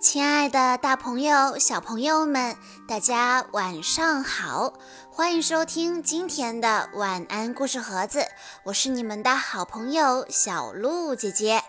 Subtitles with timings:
[0.00, 2.56] 亲爱的，大朋友、小朋友们，
[2.88, 4.72] 大家晚上好！
[5.12, 8.24] 欢迎收听今天的晚安故事盒子，
[8.64, 11.62] 我是你们的好朋友小鹿姐姐。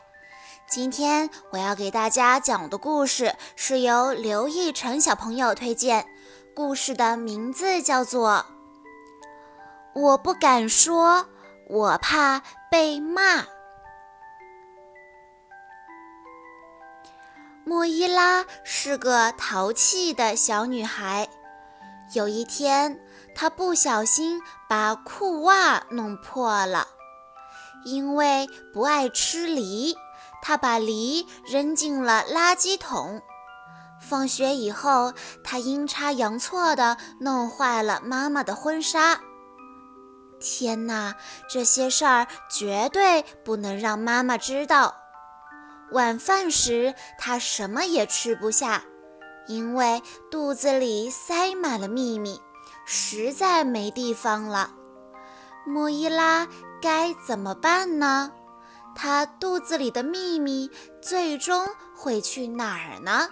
[0.66, 6.08] 今天我要给大家讲的故事是由刘奕晨小朋友推荐，
[6.56, 8.46] 故事的名字叫做
[10.02, 11.26] 《我不敢说，
[11.68, 12.42] 我怕
[12.72, 13.40] 被骂》。
[17.72, 21.30] 莫伊拉是个淘气的小女孩。
[22.14, 23.00] 有一天，
[23.34, 26.86] 她不小心把裤袜弄破了。
[27.86, 29.96] 因为不爱吃梨，
[30.42, 33.22] 她把梨扔进了垃圾桶。
[34.02, 39.18] 放学以后，她阴差阳错地弄坏了妈妈的婚纱。
[40.42, 41.16] 天哪，
[41.50, 44.94] 这些事儿绝对不能让妈妈知道。
[45.92, 48.84] 晚饭时，他什么也吃不下，
[49.48, 52.42] 因为肚子里塞满了秘密，
[52.86, 54.72] 实在没地方了。
[55.66, 56.48] 莫伊拉
[56.82, 58.32] 该怎么办呢？
[58.96, 60.70] 他肚子里的秘密
[61.02, 63.28] 最终会去哪儿呢？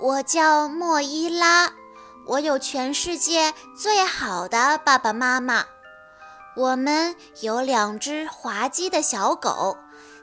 [0.00, 1.72] 我叫莫伊拉，
[2.26, 5.64] 我有全世界最好的爸爸妈妈。
[6.56, 9.76] 我们有两只滑稽的小狗，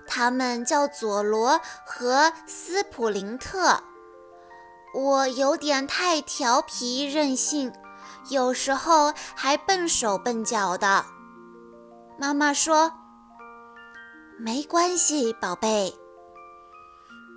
[0.07, 3.83] 它们叫佐罗和斯普林特。
[4.93, 7.73] 我有点太调皮任性，
[8.29, 11.05] 有时候还笨手笨脚的。
[12.17, 12.93] 妈妈说
[14.39, 15.97] ：“没关系，宝贝。”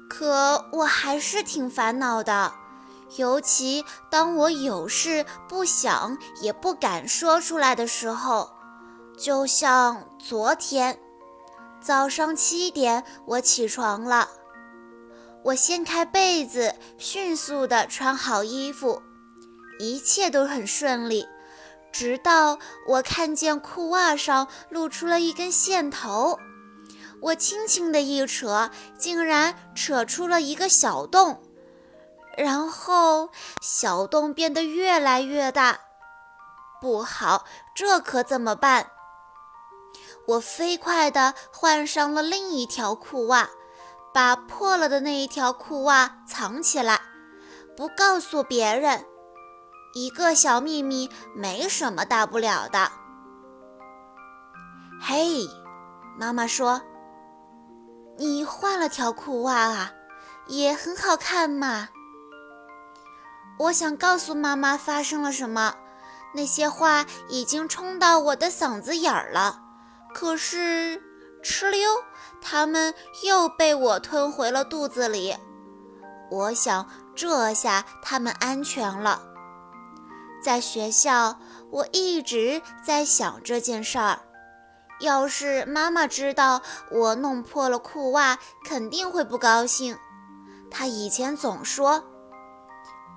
[0.08, 2.53] 可我还是挺烦恼的，
[3.17, 8.53] 尤其当我有事不想也不敢说出来的时候。
[9.17, 10.98] 就像昨天
[11.81, 14.29] 早上七点，我起床了。
[15.45, 19.03] 我掀开被子，迅速地穿好衣服，
[19.79, 21.29] 一切都很顺利。
[21.92, 22.58] 直到
[22.89, 26.41] 我看见裤袜上露出了一根线头，
[27.20, 31.41] 我轻轻地一扯，竟然扯出了一个小洞，
[32.36, 33.29] 然后
[33.63, 35.79] 小洞变得越来越大。
[36.80, 37.45] 不好，
[37.77, 38.91] 这可怎么办？
[40.27, 43.48] 我飞快地换上了另一条裤袜，
[44.12, 47.01] 把破了的那一条裤袜藏起来，
[47.77, 49.05] 不告诉别人。
[49.95, 52.90] 一个小秘密，没什么大不了的。
[55.01, 55.46] 嘿，
[56.18, 56.80] 妈妈说
[58.18, 59.92] ：“你换了条裤袜啊，
[60.46, 61.91] 也很好看嘛。”
[63.61, 65.77] 我想告诉妈妈发生了什么，
[66.35, 69.61] 那些话已经冲到我的嗓子眼儿了。
[70.14, 71.02] 可是，
[71.42, 71.91] 哧溜，
[72.41, 72.95] 它们
[73.25, 75.36] 又被我吞回了肚子里。
[76.30, 79.20] 我想，这下它们安全了。
[80.42, 81.39] 在学校，
[81.70, 84.20] 我一直在想这件事儿。
[85.01, 89.98] 要是妈妈知道我弄破了裤袜，肯定会不高兴。
[90.70, 92.05] 她以前总说：“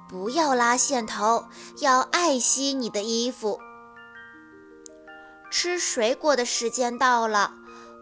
[0.09, 1.45] 不要拉线头，
[1.79, 3.59] 要爱惜你的衣服。”
[5.59, 7.51] 吃水果的时间到了，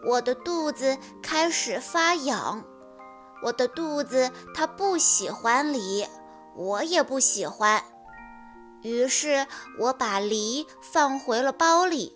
[0.04, 2.62] 我的肚子开始发痒。
[3.42, 6.06] 我的肚子它不喜欢梨，
[6.54, 7.82] 我也不喜欢。
[8.82, 9.46] 于是
[9.80, 12.14] 我把梨放回了包里。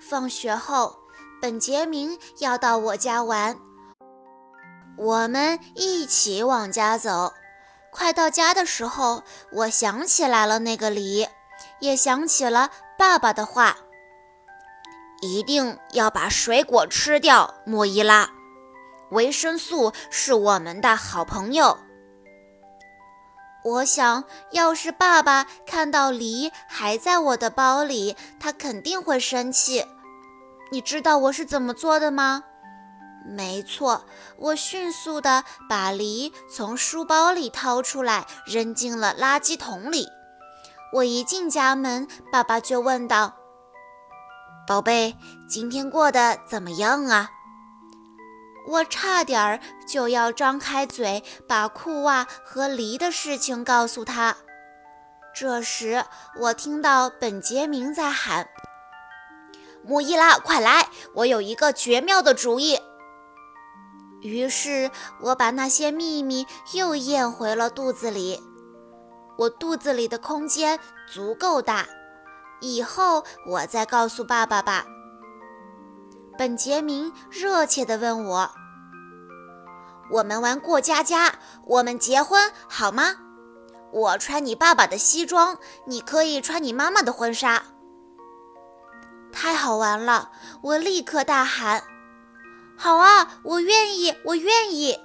[0.00, 0.96] 放学后，
[1.42, 3.58] 本杰明要到我家玩，
[4.96, 7.34] 我们一起往家走。
[7.92, 11.28] 快到家的时候，我想起来了那个梨，
[11.80, 13.76] 也想起了爸爸的话。
[15.24, 18.28] 一定要把水果吃掉，莫伊拉。
[19.10, 21.78] 维生素是我们的好朋友。
[23.64, 29.86] 我想要是爸爸看到梨还在我的包里，他肯定会生气。
[30.70, 32.44] 你知道我是怎么做的吗？
[33.26, 34.04] 没错，
[34.36, 40.06] 我迅速地把梨从书包里掏出来，扔进了垃圾桶里。
[40.92, 43.34] 我一进家门，爸爸就问道。
[44.66, 45.14] 宝贝，
[45.46, 47.28] 今天过得怎么样啊？
[48.66, 54.34] 我差点儿就要张开嘴把裤袜和梨的事情告诉他。
[55.34, 56.02] 这时，
[56.40, 58.48] 我听到本杰明在喊
[59.84, 60.88] ：“莫伊拉，快来！
[61.16, 62.80] 我有一个绝妙的主意。”
[64.22, 64.90] 于是，
[65.20, 68.42] 我把那些秘密又咽回了肚子里。
[69.36, 70.80] 我肚子里的空间
[71.12, 71.86] 足够大。
[72.64, 74.86] 以后我再告诉爸爸吧。
[76.38, 78.50] 本杰明热切地问我
[80.10, 81.34] ：“我们玩过家家，
[81.66, 83.16] 我们结婚好吗？
[83.92, 87.62] 我穿你爸爸的西装，你可以穿你妈妈的婚纱。
[89.30, 90.32] 太好玩了！
[90.62, 91.84] 我立刻大喊
[92.76, 94.98] ：“好啊，我愿意，我愿意！”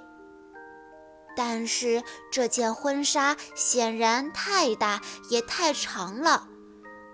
[1.36, 2.02] 但是
[2.32, 6.48] 这件婚纱显然太大也太长了，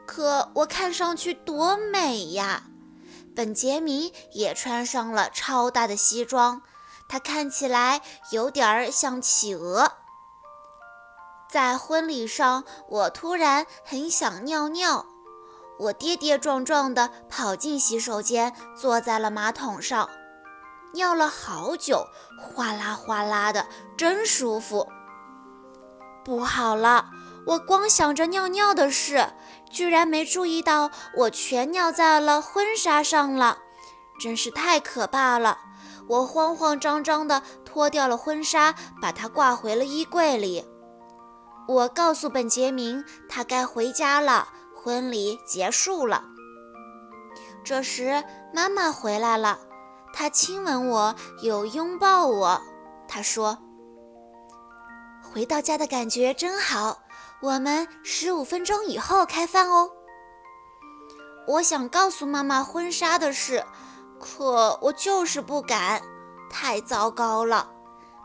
[0.06, 2.62] 可我看上去多美呀！
[3.35, 6.62] 本杰明也穿上了超大的西装，
[7.08, 8.00] 他看起来
[8.31, 9.93] 有点儿像企鹅。
[11.50, 15.06] 在婚礼上，我突然很想尿尿。
[15.79, 20.08] 我跌跌撞撞地跑进洗手间，坐在了马桶上，
[20.94, 22.06] 尿了好久，
[22.41, 23.67] 哗啦哗啦的，
[23.99, 24.88] 真舒服。
[26.25, 27.11] 不好了，
[27.46, 29.28] 我光想着尿尿的事，
[29.70, 33.58] 居然没注意到我全尿在了婚纱上了，
[34.20, 35.58] 真是太可怕了！
[36.08, 40.64] 我慌慌张张地脱掉了婚纱，把它挂回了衣柜里。
[41.69, 44.48] 我告诉本杰明，他该回家了。
[44.75, 46.22] 婚礼结束了，
[47.64, 48.22] 这时
[48.54, 49.58] 妈妈回来了，
[50.12, 52.62] 她亲吻我，又拥抱我。
[53.08, 53.58] 她说
[55.28, 56.96] ：“回到家的感觉真好，
[57.42, 59.90] 我们十五分钟以后开饭哦。”
[61.46, 63.64] 我想告诉妈妈婚纱的事，
[64.18, 66.02] 可我就是不敢，
[66.50, 67.70] 太糟糕了，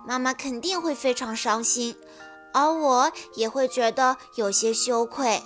[0.08, 1.96] 妈妈肯定会非常伤心，
[2.54, 5.44] 而我也会觉得有些羞愧。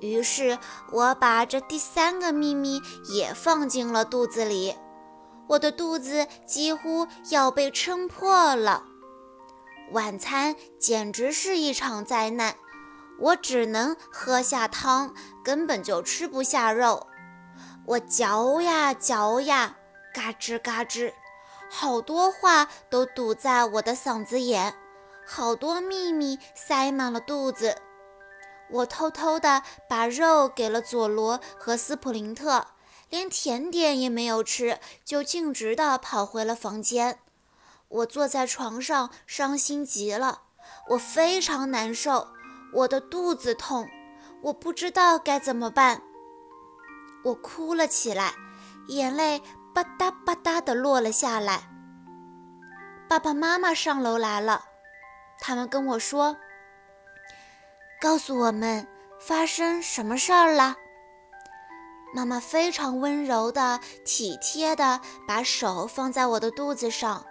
[0.00, 0.58] 于是
[0.92, 4.76] 我把这第三个秘密也放进了肚子里，
[5.48, 8.84] 我的肚子几乎要被撑破了。
[9.92, 12.54] 晚餐简直是一场灾难，
[13.18, 15.12] 我只能喝下汤，
[15.44, 17.08] 根本就吃不下肉。
[17.86, 19.76] 我嚼呀嚼呀，
[20.14, 21.12] 嘎吱嘎吱，
[21.68, 24.76] 好多话都堵在我的嗓子眼，
[25.26, 27.76] 好多秘密塞满了肚子。
[28.70, 32.68] 我偷偷地把肉给了佐罗和斯普林特，
[33.08, 37.18] 连甜点也没有吃，就径直地跑回了房间。
[37.90, 40.42] 我坐在床上，伤心极了。
[40.88, 42.28] 我非常难受，
[42.72, 43.88] 我的肚子痛，
[44.42, 46.00] 我不知道该怎么办。
[47.24, 48.32] 我哭了起来，
[48.88, 49.40] 眼泪
[49.74, 51.68] 吧嗒吧嗒地落了下来。
[53.08, 54.64] 爸爸妈妈上楼来了，
[55.40, 56.36] 他们跟我说。
[58.00, 58.86] 告诉我们
[59.18, 60.76] 发生什么事儿了？
[62.14, 67.24] 妈妈非常温柔的、体贴的把手放在我的肚子上，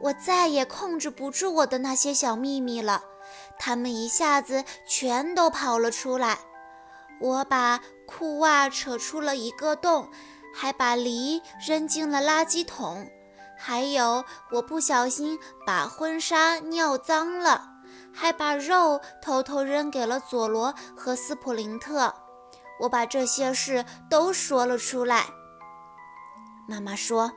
[0.00, 3.02] 我再也控制不住我的那些小秘密了，
[3.58, 6.38] 它们一下子全都跑了出来。
[7.20, 10.08] 我把裤袜扯出了一个洞，
[10.54, 13.10] 还把梨扔进了垃圾桶，
[13.58, 17.72] 还有我不小心把婚纱尿脏了。
[18.18, 22.14] 还把肉偷偷扔给了佐罗和斯普林特，
[22.80, 25.26] 我把这些事都说了出来。
[26.66, 27.30] 妈妈说：“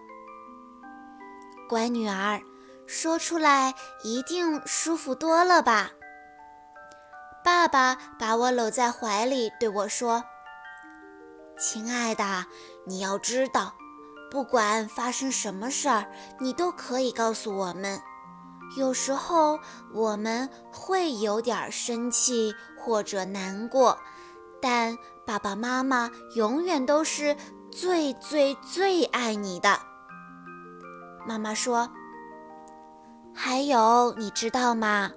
[1.68, 2.40] 乖女儿，
[2.92, 5.92] 说出来一定舒服多了吧？”
[7.46, 10.24] 爸爸把我搂在怀里，对我说
[11.60, 12.48] ：“亲爱的，
[12.88, 13.76] 你要知道，
[14.32, 16.06] 不管发生什么事儿，
[16.40, 18.02] 你都可以告诉我们。”
[18.78, 19.60] 有时候
[19.94, 23.98] 我们会有点生气或者难过，
[24.62, 27.36] 但爸爸妈妈永远都是
[27.72, 29.80] 最最最爱你的。
[31.26, 31.90] 妈妈说
[33.42, 35.12] ：“还有，你知道吗？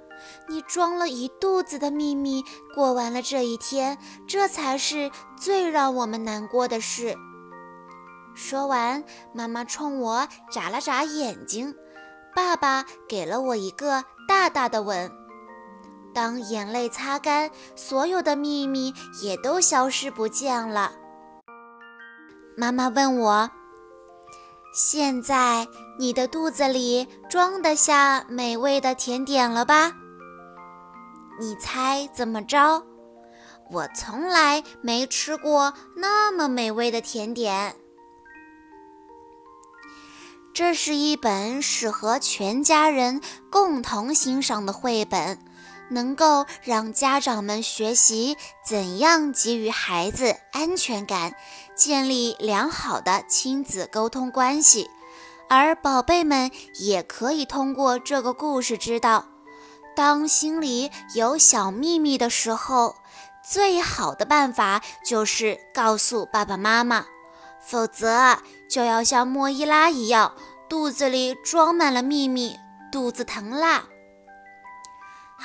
[0.48, 3.98] 你装了一肚子的秘密，过完了这一天，
[4.28, 7.16] 这才是最让我们难过的事。”
[8.32, 9.02] 说完，
[9.34, 11.74] 妈妈冲我眨了眨眼睛。
[12.32, 15.10] 爸爸给了我一个大大的吻。
[16.14, 20.92] 当眼泪擦干，所有的秘密也都消失不见了。
[22.56, 23.50] 妈妈问我
[24.72, 29.92] ：“现在你的肚子里装得下美味的甜点了吧？”
[31.40, 32.84] 你猜怎么着？
[33.70, 37.74] 我从来没吃过那么美味的甜点。
[40.54, 45.38] 这是一本适合全家人共同欣赏的绘本，
[45.90, 51.34] 能够让家长们学习怎样给予孩子安全感，
[51.84, 54.88] 建立良好的亲子沟通关系。
[55.48, 56.48] 而宝贝们
[56.78, 59.26] 也可以通过这个故事知道，
[59.96, 62.94] 当心里有小秘密的时候，
[63.44, 67.04] 最好的办法就是告诉爸爸妈妈，
[67.60, 68.38] 否则
[68.70, 70.36] 就要像莫伊拉一样。
[70.68, 72.56] 肚子里装满了秘密，
[72.92, 73.86] 肚子疼啦。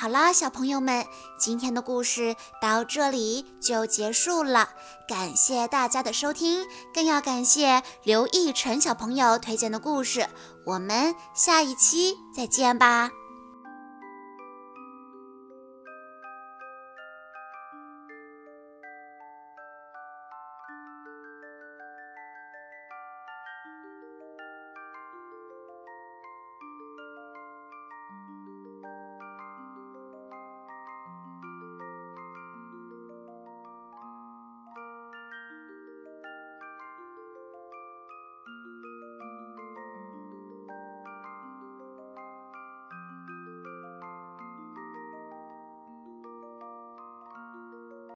[0.00, 1.04] 好啦，小朋友们，
[1.36, 4.68] 今天的故事到这里就结束了。
[5.08, 6.64] 感谢大家的收听，
[6.94, 10.28] 更要感谢刘奕晨小朋友推荐的故事。
[10.64, 13.10] 我们下一期再见吧。